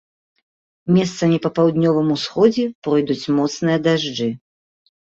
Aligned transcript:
Месцамі 0.95 1.37
па 1.43 1.51
паўднёвым 1.59 2.09
усходзе 2.17 2.65
пройдуць 2.91 3.31
моцныя 3.39 3.77
дажджы. 3.87 4.29